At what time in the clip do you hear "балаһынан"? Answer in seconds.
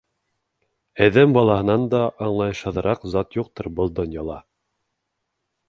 1.35-1.85